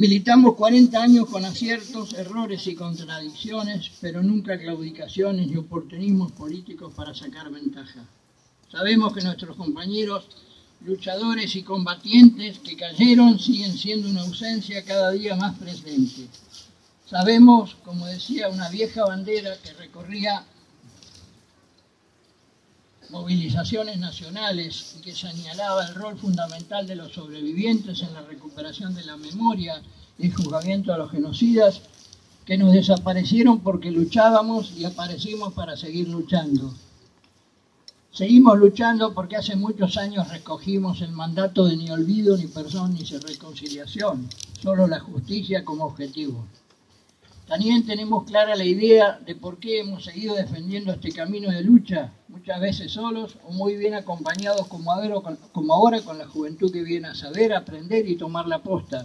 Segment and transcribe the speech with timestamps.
[0.00, 7.12] Militamos 40 años con aciertos, errores y contradicciones, pero nunca claudicaciones ni oportunismos políticos para
[7.12, 8.06] sacar ventaja.
[8.72, 10.26] Sabemos que nuestros compañeros
[10.86, 16.28] luchadores y combatientes que cayeron siguen siendo una ausencia cada día más presente.
[17.04, 20.46] Sabemos, como decía una vieja bandera que recorría
[23.10, 29.16] movilizaciones nacionales que señalaba el rol fundamental de los sobrevivientes en la recuperación de la
[29.16, 29.82] memoria
[30.18, 31.82] y el juzgamiento a los genocidas,
[32.44, 36.72] que nos desaparecieron porque luchábamos y aparecimos para seguir luchando.
[38.12, 43.04] Seguimos luchando porque hace muchos años recogimos el mandato de ni olvido, ni perdón, ni
[43.04, 44.28] reconciliación,
[44.60, 46.44] solo la justicia como objetivo.
[47.46, 52.12] También tenemos clara la idea de por qué hemos seguido defendiendo este camino de lucha,
[52.40, 57.14] muchas veces solos o muy bien acompañados como ahora, con la juventud que viene a
[57.14, 59.04] saber, aprender y tomar la posta,